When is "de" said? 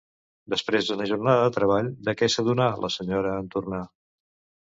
1.47-1.51, 2.09-2.15